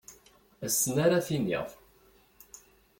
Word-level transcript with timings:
Ass-n 0.65 0.95
ara 1.05 1.19
tiniḍ. 1.27 1.69